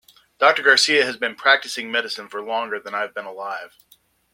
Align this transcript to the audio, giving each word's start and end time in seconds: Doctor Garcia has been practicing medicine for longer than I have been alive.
Doctor 0.39 0.63
Garcia 0.63 1.05
has 1.05 1.15
been 1.17 1.35
practicing 1.35 1.91
medicine 1.91 2.27
for 2.27 2.41
longer 2.41 2.79
than 2.79 2.95
I 2.95 3.01
have 3.01 3.13
been 3.13 3.25
alive. 3.25 3.77